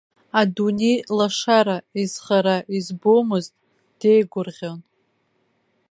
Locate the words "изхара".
2.01-2.57